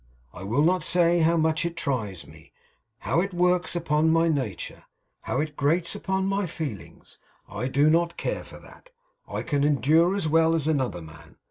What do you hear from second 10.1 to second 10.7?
as well as